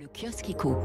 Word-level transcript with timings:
Le 0.00 0.06
kiosque 0.06 0.48
éco. 0.48 0.78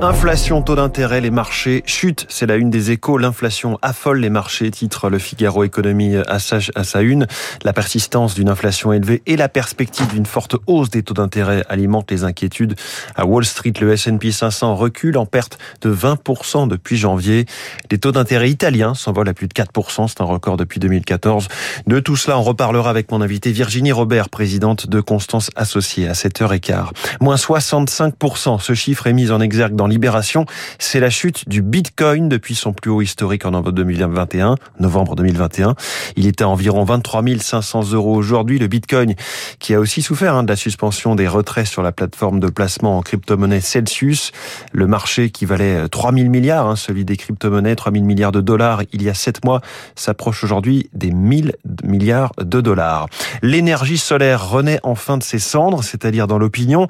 Inflation, 0.00 0.62
taux 0.62 0.74
d'intérêt, 0.74 1.20
les 1.20 1.30
marchés 1.30 1.82
chutent. 1.84 2.24
C'est 2.30 2.46
la 2.46 2.56
une 2.56 2.70
des 2.70 2.90
échos. 2.90 3.18
L'inflation 3.18 3.78
affole 3.82 4.20
les 4.20 4.30
marchés, 4.30 4.70
titre 4.70 5.10
le 5.10 5.18
Figaro 5.18 5.62
Économie 5.62 6.16
à 6.16 6.38
sa, 6.38 7.02
une. 7.02 7.26
La 7.64 7.74
persistance 7.74 8.34
d'une 8.34 8.48
inflation 8.48 8.94
élevée 8.94 9.22
et 9.26 9.36
la 9.36 9.50
perspective 9.50 10.06
d'une 10.08 10.24
forte 10.24 10.56
hausse 10.66 10.88
des 10.88 11.02
taux 11.02 11.12
d'intérêt 11.12 11.66
alimentent 11.68 12.10
les 12.10 12.24
inquiétudes. 12.24 12.76
À 13.14 13.26
Wall 13.26 13.44
Street, 13.44 13.74
le 13.78 13.92
S&P 13.92 14.32
500 14.32 14.74
recule 14.74 15.18
en 15.18 15.26
perte 15.26 15.58
de 15.82 15.92
20% 15.92 16.66
depuis 16.66 16.96
janvier. 16.96 17.44
Les 17.90 17.98
taux 17.98 18.12
d'intérêt 18.12 18.48
italiens 18.48 18.94
s'envolent 18.94 19.28
à 19.28 19.34
plus 19.34 19.48
de 19.48 19.52
4%. 19.52 20.08
C'est 20.08 20.22
un 20.22 20.24
record 20.24 20.56
depuis 20.56 20.80
2014. 20.80 21.48
De 21.86 22.00
tout 22.00 22.16
cela, 22.16 22.38
on 22.38 22.42
reparlera 22.42 22.88
avec 22.88 23.10
mon 23.10 23.20
invité 23.20 23.52
Virginie 23.52 23.92
Robert, 23.92 24.30
présidente 24.30 24.88
de 24.88 25.02
Constance 25.02 25.50
Associée 25.56 26.08
à 26.08 26.12
7h15. 26.12 26.86
Moins 27.20 27.36
65% 27.36 28.29
ce 28.36 28.74
chiffre 28.74 29.06
est 29.06 29.12
mis 29.12 29.30
en 29.30 29.40
exergue 29.40 29.74
dans 29.74 29.86
Libération. 29.86 30.46
C'est 30.78 31.00
la 31.00 31.10
chute 31.10 31.48
du 31.48 31.62
Bitcoin 31.62 32.28
depuis 32.28 32.54
son 32.54 32.72
plus 32.72 32.90
haut 32.90 33.02
historique 33.02 33.44
en 33.44 33.50
novembre 33.50 33.72
2021. 33.72 34.56
Novembre 34.78 35.16
2021. 35.16 35.74
Il 36.16 36.26
était 36.26 36.44
à 36.44 36.48
environ 36.48 36.84
23 36.84 37.22
500 37.38 37.92
euros 37.92 38.14
aujourd'hui. 38.14 38.58
Le 38.58 38.66
Bitcoin 38.66 39.14
qui 39.58 39.74
a 39.74 39.80
aussi 39.80 40.02
souffert 40.02 40.34
hein, 40.34 40.42
de 40.42 40.48
la 40.48 40.56
suspension 40.56 41.14
des 41.14 41.28
retraits 41.28 41.66
sur 41.66 41.82
la 41.82 41.92
plateforme 41.92 42.40
de 42.40 42.48
placement 42.48 42.98
en 42.98 43.02
crypto-monnaie 43.02 43.60
Celsius. 43.60 44.32
Le 44.72 44.86
marché 44.86 45.30
qui 45.30 45.44
valait 45.44 45.88
3 45.88 46.12
000 46.12 46.28
milliards, 46.28 46.66
hein, 46.66 46.76
celui 46.76 47.04
des 47.04 47.16
crypto-monnaies, 47.16 47.76
3 47.76 47.92
000 47.92 48.04
milliards 48.04 48.32
de 48.32 48.40
dollars 48.40 48.82
il 48.92 49.02
y 49.02 49.08
a 49.08 49.14
7 49.14 49.44
mois, 49.44 49.60
s'approche 49.94 50.44
aujourd'hui 50.44 50.88
des 50.92 51.10
1000 51.10 51.56
milliards 51.84 52.32
de 52.38 52.60
dollars. 52.60 53.06
L'énergie 53.42 53.98
solaire 53.98 54.48
renaît 54.48 54.80
enfin 54.82 55.16
de 55.16 55.22
ses 55.22 55.38
cendres, 55.38 55.84
c'est-à-dire 55.84 56.26
dans 56.26 56.38
l'opinion. 56.38 56.88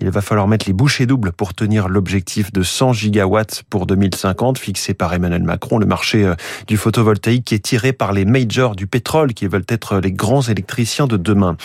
Il 0.00 0.10
va 0.10 0.20
falloir 0.20 0.48
mettre 0.48 0.66
les 0.66 0.72
bouchées 0.82 1.06
doubles 1.06 1.30
pour 1.30 1.54
tenir 1.54 1.88
l'objectif 1.88 2.52
de 2.52 2.64
100 2.64 2.92
gigawatts 2.94 3.62
pour 3.70 3.86
2050 3.86 4.58
fixé 4.58 4.94
par 4.94 5.14
Emmanuel 5.14 5.44
Macron. 5.44 5.78
Le 5.78 5.86
marché 5.86 6.24
euh, 6.24 6.34
du 6.66 6.76
photovoltaïque 6.76 7.44
qui 7.44 7.54
est 7.54 7.60
tiré 7.60 7.92
par 7.92 8.12
les 8.12 8.24
majors 8.24 8.74
du 8.74 8.88
pétrole 8.88 9.32
qui 9.32 9.46
veulent 9.46 9.64
être 9.68 10.00
les 10.00 10.10
grands 10.10 10.42
électriciens 10.42 11.06
de 11.06 11.16
demain. 11.16 11.56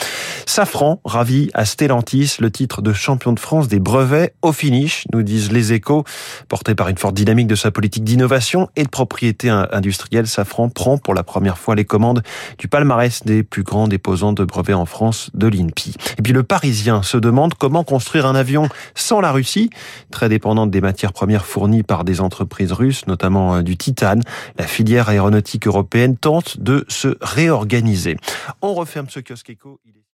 Safran 0.46 1.02
ravi 1.04 1.50
à 1.56 1.66
Stellantis 1.66 2.36
le 2.40 2.52
titre 2.52 2.84
de 2.84 2.94
champion 2.94 3.34
de 3.34 3.40
France 3.40 3.68
des 3.68 3.80
brevets 3.80 4.36
au 4.44 4.52
finish, 4.52 5.08
nous 5.12 5.24
disent 5.24 5.52
les 5.52 5.74
échos. 5.74 6.04
Porté 6.48 6.76
par 6.76 6.88
une 6.88 7.00
forte 7.00 7.16
dynamique 7.16 7.48
de 7.48 7.56
sa 7.56 7.72
politique 7.72 8.04
d'innovation 8.04 8.70
et 8.76 8.84
de 8.84 8.90
propriété 8.90 9.50
industrielle, 9.50 10.28
Safran 10.28 10.70
prend 10.70 11.00
pour 11.00 11.16
la 11.16 11.24
première 11.24 11.58
fois 11.58 11.74
les 11.74 11.86
commandes 11.86 12.22
du 12.60 12.68
palmarès 12.68 13.24
des 13.24 13.42
plus 13.42 13.64
grands 13.64 13.88
déposants 13.88 14.34
de 14.34 14.44
brevets 14.44 14.76
en 14.76 14.86
France 14.86 15.32
de 15.34 15.48
l'INPI. 15.48 15.96
Et 16.20 16.22
puis 16.22 16.34
le 16.34 16.44
Parisien 16.44 17.02
se 17.02 17.18
demande 17.18 17.56
comment 17.56 17.84
construire 17.84 18.28
un 18.28 18.36
avion 18.36 18.70
sans 19.08 19.22
la 19.22 19.32
Russie, 19.32 19.70
très 20.12 20.28
dépendante 20.28 20.70
des 20.70 20.82
matières 20.82 21.14
premières 21.14 21.46
fournies 21.46 21.84
par 21.84 22.04
des 22.04 22.20
entreprises 22.20 22.74
russes, 22.74 23.08
notamment 23.08 23.56
euh, 23.56 23.62
du 23.62 23.78
titane. 23.78 24.22
La 24.58 24.68
filière 24.68 25.08
aéronautique 25.08 25.66
européenne 25.66 26.18
tente 26.18 26.60
de 26.60 26.84
se 26.90 27.18
réorganiser. 27.22 28.18
On 28.62 28.74
referme 28.74 29.08
ce 29.10 29.22
kiosque 29.22 29.50
éco. 29.50 29.80